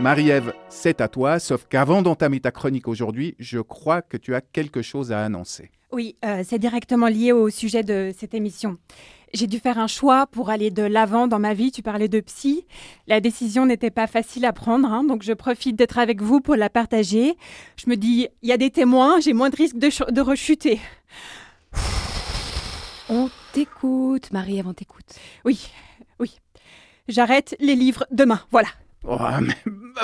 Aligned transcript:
Marie-Ève, 0.00 0.54
c'est 0.70 1.02
à 1.02 1.08
toi, 1.08 1.38
sauf 1.38 1.66
qu'avant 1.68 2.00
d'entamer 2.00 2.40
ta 2.40 2.50
chronique 2.50 2.88
aujourd'hui, 2.88 3.34
je 3.38 3.58
crois 3.58 4.00
que 4.00 4.16
tu 4.16 4.34
as 4.34 4.40
quelque 4.40 4.80
chose 4.80 5.12
à 5.12 5.22
annoncer. 5.22 5.70
Oui, 5.92 6.16
euh, 6.24 6.42
c'est 6.42 6.58
directement 6.58 7.06
lié 7.06 7.32
au 7.32 7.50
sujet 7.50 7.82
de 7.82 8.10
cette 8.16 8.32
émission. 8.32 8.78
J'ai 9.34 9.46
dû 9.46 9.58
faire 9.58 9.78
un 9.78 9.86
choix 9.86 10.26
pour 10.26 10.48
aller 10.48 10.70
de 10.70 10.82
l'avant 10.82 11.26
dans 11.26 11.38
ma 11.38 11.52
vie. 11.52 11.70
Tu 11.70 11.82
parlais 11.82 12.08
de 12.08 12.18
psy. 12.20 12.64
La 13.08 13.20
décision 13.20 13.66
n'était 13.66 13.90
pas 13.90 14.06
facile 14.06 14.46
à 14.46 14.54
prendre, 14.54 14.90
hein, 14.90 15.04
donc 15.04 15.22
je 15.22 15.34
profite 15.34 15.76
d'être 15.76 15.98
avec 15.98 16.22
vous 16.22 16.40
pour 16.40 16.56
la 16.56 16.70
partager. 16.70 17.36
Je 17.76 17.90
me 17.90 17.96
dis, 17.96 18.26
il 18.40 18.48
y 18.48 18.52
a 18.52 18.56
des 18.56 18.70
témoins, 18.70 19.20
j'ai 19.20 19.34
moins 19.34 19.50
de 19.50 19.56
risques 19.56 19.76
de, 19.76 20.12
de 20.12 20.20
rechuter. 20.22 20.80
On 23.10 23.28
t'écoute, 23.52 24.32
Marie-Ève, 24.32 24.66
on 24.66 24.72
t'écoute. 24.72 25.14
Oui, 25.44 25.68
oui. 26.18 26.38
J'arrête 27.06 27.54
les 27.60 27.74
livres 27.74 28.06
demain, 28.10 28.40
voilà. 28.50 28.68
Oh, 29.02 29.16
mais 29.40 29.54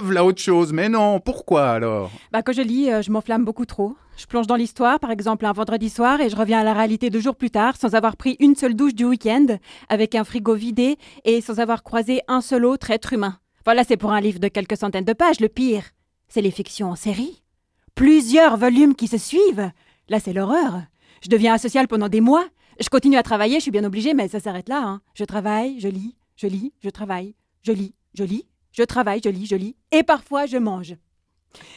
voilà 0.02 0.24
autre 0.24 0.40
chose. 0.40 0.72
Mais 0.72 0.88
non, 0.88 1.20
pourquoi 1.20 1.70
alors? 1.70 2.10
Bah 2.32 2.42
quand 2.42 2.52
je 2.52 2.62
lis, 2.62 2.90
euh, 2.90 3.02
je 3.02 3.10
m'enflamme 3.10 3.44
beaucoup 3.44 3.66
trop. 3.66 3.94
Je 4.16 4.24
plonge 4.26 4.46
dans 4.46 4.56
l'histoire, 4.56 4.98
par 4.98 5.10
exemple 5.10 5.44
un 5.44 5.52
vendredi 5.52 5.90
soir, 5.90 6.20
et 6.22 6.30
je 6.30 6.36
reviens 6.36 6.60
à 6.60 6.64
la 6.64 6.72
réalité 6.72 7.10
deux 7.10 7.20
jours 7.20 7.36
plus 7.36 7.50
tard, 7.50 7.76
sans 7.76 7.94
avoir 7.94 8.16
pris 8.16 8.36
une 8.40 8.54
seule 8.54 8.74
douche 8.74 8.94
du 8.94 9.04
week-end, 9.04 9.46
avec 9.90 10.14
un 10.14 10.24
frigo 10.24 10.54
vidé 10.54 10.96
et 11.24 11.42
sans 11.42 11.60
avoir 11.60 11.82
croisé 11.82 12.22
un 12.26 12.40
seul 12.40 12.64
autre 12.64 12.90
être 12.90 13.12
humain. 13.12 13.38
Voilà, 13.66 13.84
c'est 13.84 13.98
pour 13.98 14.12
un 14.12 14.20
livre 14.20 14.38
de 14.40 14.48
quelques 14.48 14.78
centaines 14.78 15.04
de 15.04 15.12
pages. 15.12 15.40
Le 15.40 15.48
pire, 15.48 15.82
c'est 16.28 16.40
les 16.40 16.50
fictions 16.50 16.90
en 16.90 16.96
série. 16.96 17.42
Plusieurs 17.94 18.56
volumes 18.56 18.94
qui 18.94 19.08
se 19.08 19.18
suivent. 19.18 19.70
Là, 20.08 20.20
c'est 20.20 20.32
l'horreur. 20.32 20.82
Je 21.22 21.28
deviens 21.28 21.54
asocial 21.54 21.88
pendant 21.88 22.08
des 22.08 22.20
mois. 22.20 22.46
Je 22.80 22.88
continue 22.88 23.16
à 23.16 23.22
travailler, 23.22 23.56
je 23.56 23.62
suis 23.62 23.70
bien 23.70 23.84
obligée, 23.84 24.14
mais 24.14 24.28
ça 24.28 24.40
s'arrête 24.40 24.68
là. 24.68 24.82
hein. 24.84 25.00
Je 25.14 25.24
travaille, 25.24 25.80
je 25.80 25.88
lis, 25.88 26.14
je 26.36 26.46
lis, 26.46 26.72
je 26.82 26.90
travaille, 26.90 27.34
je 27.62 27.72
lis, 27.72 27.94
je 28.14 28.22
lis, 28.24 28.46
je 28.76 28.82
travaille, 28.82 29.20
je 29.24 29.30
lis, 29.30 29.46
je 29.46 29.56
lis, 29.56 29.76
et 29.90 30.02
parfois 30.02 30.46
je 30.46 30.58
mange. 30.58 30.94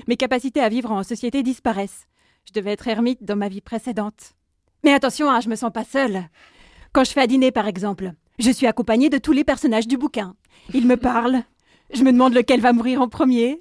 Mes 0.08 0.18
capacités 0.18 0.60
à 0.60 0.70
vivre 0.70 0.92
en 0.92 1.04
société 1.04 1.44
disparaissent. 1.44 2.08
Je 2.46 2.54
devais 2.54 2.72
être 2.72 2.88
ermite 2.88 3.24
dans 3.24 3.36
ma 3.36 3.48
vie 3.48 3.62
précédente. 3.62 4.34
Mais 4.84 4.94
attention, 4.94 5.30
hein, 5.30 5.40
je 5.40 5.50
me 5.50 5.56
sens 5.56 5.72
pas 5.72 5.84
seule. 5.84 6.30
Quand 6.92 7.04
je 7.04 7.12
fais 7.12 7.22
à 7.22 7.28
dîner, 7.28 7.52
par 7.52 7.68
exemple, 7.68 8.14
je 8.40 8.52
suis 8.52 8.68
accompagnée 8.68 9.10
de 9.10 9.18
tous 9.18 9.32
les 9.32 9.44
personnages 9.44 9.88
du 9.88 9.98
bouquin. 9.98 10.36
Ils 10.74 10.88
me 10.88 10.98
parlent. 10.98 11.44
Je 11.94 12.04
me 12.04 12.12
demande 12.12 12.34
lequel 12.34 12.62
va 12.62 12.74
mourir 12.74 13.02
en 13.02 13.08
premier. 13.08 13.60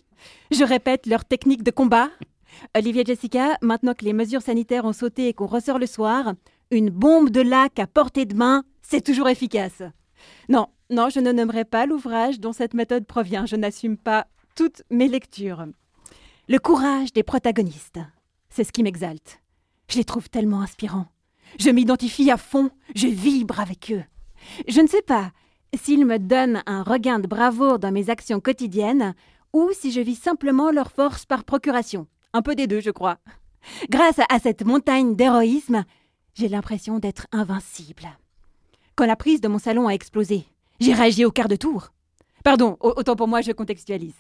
Je 0.51 0.65
répète 0.65 1.07
leurs 1.07 1.25
techniques 1.25 1.63
de 1.63 1.71
combat. 1.71 2.09
Olivier 2.77 3.03
et 3.03 3.07
Jessica, 3.07 3.57
maintenant 3.63 3.95
que 3.95 4.05
les 4.05 4.13
mesures 4.13 4.43
sanitaires 4.43 4.85
ont 4.85 4.93
sauté 4.93 5.29
et 5.29 5.35
qu'on 5.35 5.47
ressort 5.47 5.79
le 5.79 5.87
soir, 5.87 6.35
une 6.71 6.91
bombe 6.91 7.31
de 7.31 7.41
lac 7.41 7.79
à 7.79 7.87
portée 7.87 8.25
de 8.25 8.35
main, 8.35 8.65
c'est 8.83 9.05
toujours 9.05 9.29
efficace. 9.29 9.83
Non, 10.49 10.69
non, 10.91 11.11
je 11.11 11.21
ne 11.21 11.33
nommerai 11.33 11.65
pas 11.65 11.87
l'ouvrage 11.87 12.41
dont 12.41 12.53
cette 12.53 12.75
méthode 12.75 13.07
provient. 13.07 13.45
Je 13.47 13.57
n'assume 13.57 13.99
pas 13.99 14.27
toutes 14.55 14.83
mes 14.91 15.09
lectures. 15.09 15.67
Le 16.49 16.59
courage 16.59 17.13
des 17.13 17.23
protagonistes, 17.23 18.01
c'est 18.49 18.65
ce 18.65 18.73
qui 18.73 18.83
m'exalte. 18.83 19.41
Je 19.91 19.99
les 19.99 20.05
trouve 20.05 20.31
tellement 20.31 20.63
inspirants. 20.63 21.09
Je 21.59 21.71
m'identifie 21.71 22.31
à 22.31 22.37
fond, 22.37 22.71
je 22.95 23.07
vibre 23.07 23.61
avec 23.61 23.93
eux. 23.93 24.03
Je 24.67 24.81
ne 24.81 24.87
sais 24.87 25.03
pas 25.03 25.31
s'ils 25.77 26.07
me 26.07 26.19
donnent 26.19 26.63
un 26.67 26.83
regain 26.83 27.19
de 27.19 27.27
bravoure 27.27 27.79
dans 27.79 27.93
mes 27.93 28.09
actions 28.09 28.41
quotidiennes 28.41 29.15
ou 29.53 29.71
si 29.73 29.93
je 29.93 30.01
vis 30.01 30.15
simplement 30.15 30.71
leur 30.71 30.91
force 30.91 31.27
par 31.27 31.45
procuration. 31.45 32.07
Un 32.33 32.43
peu 32.43 32.55
des 32.55 32.67
deux, 32.67 32.81
je 32.81 32.91
crois. 32.91 33.19
Grâce 33.91 34.21
à 34.31 34.39
cette 34.39 34.65
montagne 34.65 35.17
d'héroïsme, 35.17 35.85
j'ai 36.35 36.49
l'impression 36.49 36.99
d'être 36.99 37.27
invincible. 37.33 38.09
Quand 38.97 39.07
la 39.07 39.17
prise 39.17 39.41
de 39.41 39.49
mon 39.49 39.59
salon 39.59 39.89
a 39.89 39.93
explosé, 39.93 40.47
j'ai 40.81 40.93
réagi 40.95 41.25
au 41.25 41.31
quart 41.31 41.49
de 41.49 41.57
tour. 41.57 41.89
Pardon, 42.45 42.77
au- 42.81 42.95
autant 42.97 43.17
pour 43.17 43.29
moi, 43.29 43.41
je 43.41 43.53
contextualise. 43.53 44.15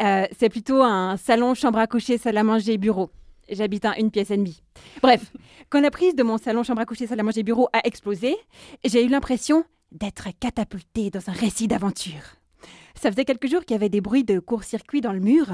Euh, 0.00 0.26
c'est 0.38 0.48
plutôt 0.48 0.82
un 0.82 1.16
salon, 1.16 1.54
chambre 1.54 1.78
à 1.78 1.86
coucher, 1.86 2.18
salle 2.18 2.36
à 2.38 2.42
manger, 2.44 2.78
bureau. 2.78 3.10
J'habite 3.50 3.84
un 3.84 3.92
une 3.94 4.10
pièce 4.10 4.30
et 4.30 4.36
demie. 4.36 4.62
Bref, 5.02 5.32
quand 5.68 5.80
la 5.80 5.90
prise 5.90 6.14
de 6.14 6.22
mon 6.22 6.38
salon, 6.38 6.62
chambre 6.62 6.80
à 6.80 6.86
coucher, 6.86 7.06
salle 7.06 7.20
à 7.20 7.22
manger, 7.22 7.42
bureau 7.42 7.68
a 7.72 7.86
explosé, 7.86 8.36
j'ai 8.84 9.04
eu 9.04 9.08
l'impression 9.08 9.64
d'être 9.90 10.28
catapultée 10.40 11.10
dans 11.10 11.28
un 11.28 11.32
récit 11.32 11.68
d'aventure. 11.68 12.22
Ça 12.94 13.10
faisait 13.10 13.24
quelques 13.24 13.48
jours 13.50 13.60
qu'il 13.64 13.74
y 13.74 13.76
avait 13.76 13.88
des 13.90 14.00
bruits 14.00 14.24
de 14.24 14.38
court-circuit 14.38 15.00
dans 15.02 15.12
le 15.12 15.20
mur. 15.20 15.46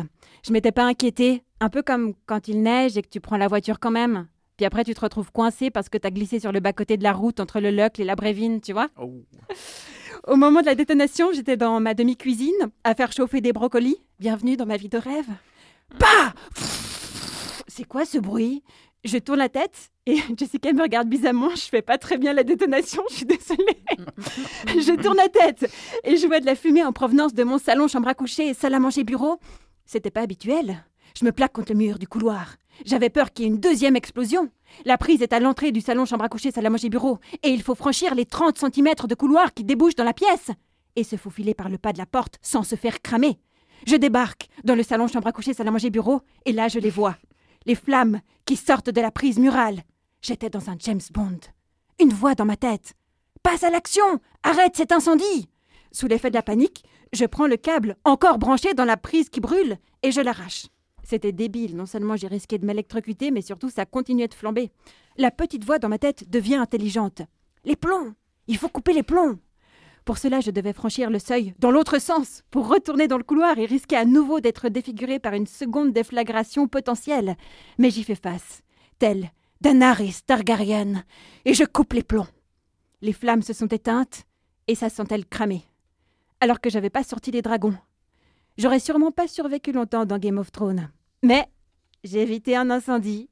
Je 0.47 0.53
m'étais 0.53 0.71
pas 0.71 0.85
inquiétée, 0.85 1.43
un 1.61 1.69
peu 1.71 1.83
comme 1.83 2.13
quand 2.27 2.47
il 2.47 2.63
neige 2.63 2.97
et 2.97 3.03
que 3.03 3.09
tu 3.09 3.21
prends 3.21 3.37
la 3.39 3.49
voiture 3.49 3.81
quand 3.81 3.91
même. 3.91 4.29
Puis 4.57 4.67
après, 4.67 4.85
tu 4.85 4.93
te 4.95 5.01
retrouves 5.01 5.33
coincé 5.33 5.71
parce 5.71 5.89
que 5.89 5.99
t'as 5.99 6.11
glissé 6.11 6.39
sur 6.41 6.53
le 6.53 6.61
bas-côté 6.61 6.97
de 6.97 7.03
la 7.03 7.13
route 7.13 7.41
entre 7.41 7.59
le 7.61 7.71
Locle 7.71 8.03
et 8.03 8.05
la 8.05 8.17
Brévine, 8.17 8.61
tu 8.61 8.73
vois 8.73 8.89
Oh. 9.01 9.13
Au 10.29 10.37
moment 10.37 10.61
de 10.61 10.67
la 10.67 10.75
détonation, 10.75 11.33
j'étais 11.33 11.57
dans 11.57 11.81
ma 11.81 11.95
demi-cuisine 11.95 12.69
à 12.85 12.95
faire 12.95 13.13
chauffer 13.13 13.41
des 13.41 13.55
brocolis. 13.55 13.97
Bienvenue 14.21 14.59
dans 14.59 14.67
ma 14.67 14.77
vie 14.77 14.91
de 14.91 14.99
rêve. 14.99 15.29
Bah 15.99 16.35
C'est 17.67 17.85
quoi 17.85 18.05
ce 18.05 18.19
bruit? 18.19 18.63
Je 19.05 19.17
tourne 19.17 19.39
la 19.39 19.49
tête 19.49 19.91
et 20.05 20.19
Jessica 20.37 20.71
me 20.75 20.83
regarde 20.83 21.09
bizarrement. 21.09 21.55
Je 21.55 21.63
fais 21.63 21.81
pas 21.81 21.97
très 21.97 22.19
bien 22.19 22.35
la 22.35 22.43
détonation, 22.45 23.03
je 23.09 23.15
suis 23.15 23.25
désolée. 23.25 23.79
je 24.67 25.01
tourne 25.01 25.17
la 25.17 25.31
tête 25.31 25.73
et 26.05 26.19
je 26.19 26.27
vois 26.27 26.41
de 26.41 26.47
la 26.47 26.57
fumée 26.57 26.85
en 26.85 26.93
provenance 26.93 27.33
de 27.33 27.43
mon 27.43 27.57
salon, 27.57 27.89
chambre 27.89 28.09
à 28.09 28.15
coucher 28.15 28.49
et 28.49 28.55
salle 28.55 28.75
à 28.75 28.81
manger 28.81 29.05
bureau. 29.05 29.39
C'était 29.87 30.11
pas 30.11 30.21
habituel. 30.21 30.85
Je 31.19 31.25
me 31.25 31.33
plaque 31.33 31.55
contre 31.55 31.73
le 31.73 31.79
mur 31.79 31.99
du 31.99 32.07
couloir. 32.07 32.57
J'avais 32.85 33.11
peur 33.11 33.33
qu'il 33.33 33.45
y 33.45 33.49
ait 33.49 33.51
une 33.51 33.61
deuxième 33.61 33.97
explosion. 33.97 34.51
La 34.85 34.99
prise 34.99 35.23
est 35.23 35.33
à 35.33 35.41
l'entrée 35.41 35.73
du 35.73 35.81
salon 35.81 36.05
chambre 36.05 36.25
à 36.25 36.29
coucher, 36.29 36.51
salle 36.51 36.67
à 36.67 36.71
manger 36.71 36.89
bureau, 36.89 37.19
et 37.43 37.49
il 37.49 37.63
faut 37.63 37.75
franchir 37.75 38.15
les 38.15 38.27
30 38.27 38.59
cm 38.59 38.95
de 39.09 39.15
couloir 39.15 39.55
qui 39.55 39.65
débouchent 39.65 39.97
dans 39.97 40.05
la 40.05 40.13
pièce, 40.13 40.51
et 40.97 41.05
se 41.05 41.17
faufiler 41.17 41.55
par 41.55 41.69
le 41.69 41.79
pas 41.79 41.93
de 41.93 41.99
la 41.99 42.07
porte 42.07 42.39
sans 42.43 42.63
se 42.63 42.77
faire 42.77 43.01
cramer. 43.03 43.39
Je 43.87 43.97
débarque 43.97 44.49
dans 44.65 44.75
le 44.75 44.83
salon 44.83 45.09
chambre 45.09 45.29
à 45.29 45.33
coucher, 45.33 45.55
salle 45.55 45.69
à 45.69 45.71
manger 45.71 45.91
bureau, 45.91 46.21
et 46.45 46.53
là 46.53 46.69
je 46.69 46.79
les 46.79 46.91
vois. 46.91 47.17
Les 47.67 47.75
flammes 47.75 48.21
qui 48.45 48.57
sortent 48.57 48.91
de 48.91 49.01
la 49.01 49.11
prise 49.11 49.39
murale. 49.39 49.83
J'étais 50.23 50.51
dans 50.51 50.71
un 50.71 50.77
James 50.79 51.01
Bond. 51.13 51.41
Une 52.01 52.13
voix 52.13 52.35
dans 52.35 52.45
ma 52.45 52.57
tête. 52.57 52.95
Passe 53.43 53.63
à 53.63 53.71
l'action 53.71 54.21
Arrête 54.43 54.77
cet 54.77 54.93
incendie 54.93 55.49
Sous 55.93 56.07
l'effet 56.07 56.31
de 56.31 56.35
la 56.35 56.43
panique, 56.43 56.85
je 57.13 57.25
prends 57.25 57.47
le 57.47 57.57
câble 57.57 57.97
encore 58.05 58.39
branché 58.39 58.75
dans 58.75 58.85
la 58.85 58.97
prise 58.97 59.29
qui 59.29 59.41
brûle 59.41 59.79
et 60.03 60.13
je 60.13 60.21
l'arrache. 60.21 60.67
C'était 61.09 61.33
débile, 61.33 61.75
non 61.75 61.87
seulement 61.87 62.17
j'ai 62.17 62.27
risqué 62.27 62.59
de 62.59 62.67
m'électrocuter, 62.67 63.31
mais 63.31 63.41
surtout 63.41 63.71
ça 63.71 63.87
continuait 63.87 64.29
de 64.29 64.35
flamber. 64.35 64.71
La 65.17 65.31
petite 65.31 65.65
voix 65.65 65.79
dans 65.79 65.89
ma 65.89 65.97
tête 65.97 66.29
devient 66.29 66.57
intelligente. 66.57 67.23
Les 67.65 67.77
plombs 67.77 68.13
Il 68.47 68.59
faut 68.59 68.69
couper 68.69 68.93
les 68.93 69.03
plombs 69.03 69.39
Pour 70.05 70.19
cela, 70.19 70.41
je 70.41 70.51
devais 70.51 70.75
franchir 70.75 71.09
le 71.09 71.19
seuil 71.19 71.55
dans 71.61 71.71
l'autre 71.71 71.99
sens, 71.99 72.43
pour 72.51 72.69
retourner 72.69 73.09
dans 73.09 73.17
le 73.17 73.25
couloir 73.25 73.59
et 73.59 73.65
risquer 73.65 73.97
à 73.97 74.05
nouveau 74.05 74.41
d'être 74.41 74.69
défiguré 74.69 75.19
par 75.19 75.33
une 75.33 75.47
seconde 75.47 75.95
déflagration 75.95 76.69
potentielle. 76.69 77.39
Mais 77.79 77.89
j'y 77.89 78.05
fais 78.05 78.15
face, 78.15 78.61
tel 78.99 79.31
Daenerys 79.63 80.19
Targaryen, 80.27 81.05
et 81.47 81.55
je 81.55 81.65
coupe 81.65 81.95
les 81.95 82.03
plombs. 82.03 82.29
Les 83.01 83.15
flammes 83.15 83.41
se 83.41 83.55
sont 83.55 83.69
éteintes, 83.69 84.25
et 84.67 84.75
sa 84.75 84.91
sent-elle 84.91 85.25
cramée. 85.25 85.65
Alors 86.41 86.61
que 86.61 86.69
j'avais 86.69 86.91
pas 86.91 87.03
sorti 87.03 87.31
les 87.31 87.41
dragons. 87.41 87.79
J'aurais 88.59 88.79
sûrement 88.79 89.11
pas 89.11 89.27
survécu 89.27 89.73
longtemps 89.73 90.05
dans 90.05 90.19
Game 90.19 90.37
of 90.37 90.53
Thrones. 90.53 90.91
Mais 91.23 91.47
j'ai 92.05 92.23
évité 92.23 92.57
un 92.57 92.71
incendie. 92.71 93.29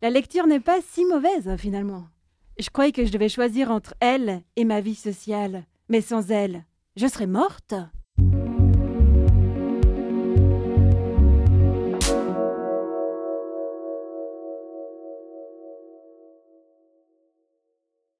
La 0.00 0.10
lecture 0.10 0.46
n'est 0.46 0.60
pas 0.60 0.80
si 0.80 1.04
mauvaise, 1.04 1.56
finalement. 1.58 2.08
Je 2.58 2.70
croyais 2.70 2.92
que 2.92 3.04
je 3.04 3.12
devais 3.12 3.28
choisir 3.28 3.70
entre 3.70 3.94
elle 4.00 4.42
et 4.56 4.64
ma 4.64 4.80
vie 4.80 4.94
sociale. 4.94 5.64
Mais 5.88 6.00
sans 6.00 6.30
elle, 6.30 6.64
je 6.96 7.06
serais 7.06 7.26
morte. 7.26 7.74